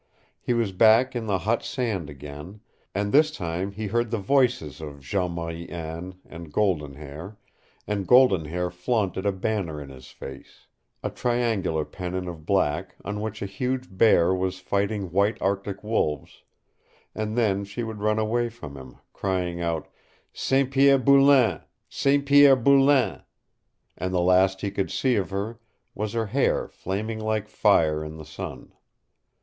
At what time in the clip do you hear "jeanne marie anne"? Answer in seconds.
5.01-6.15